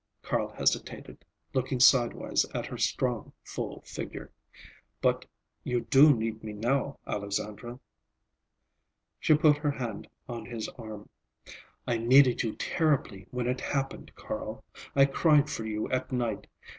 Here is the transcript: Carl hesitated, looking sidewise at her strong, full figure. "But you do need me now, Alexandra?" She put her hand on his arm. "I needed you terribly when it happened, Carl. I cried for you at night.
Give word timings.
Carl 0.23 0.47
hesitated, 0.49 1.23
looking 1.53 1.79
sidewise 1.79 2.43
at 2.55 2.65
her 2.65 2.77
strong, 2.79 3.33
full 3.43 3.81
figure. 3.85 4.31
"But 4.99 5.27
you 5.63 5.81
do 5.81 6.11
need 6.15 6.43
me 6.43 6.53
now, 6.53 6.97
Alexandra?" 7.05 7.79
She 9.19 9.35
put 9.37 9.57
her 9.57 9.69
hand 9.69 10.07
on 10.27 10.47
his 10.47 10.67
arm. 10.69 11.07
"I 11.85 11.99
needed 11.99 12.41
you 12.41 12.55
terribly 12.55 13.27
when 13.29 13.45
it 13.45 13.61
happened, 13.61 14.15
Carl. 14.15 14.63
I 14.95 15.05
cried 15.05 15.51
for 15.51 15.65
you 15.67 15.87
at 15.91 16.11
night. 16.11 16.47